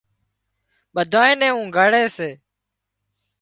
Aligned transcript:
ٻڌانئين 0.95 1.37
نين 1.41 1.53
اونگھاڙي 1.57 2.03
سي 2.17 2.29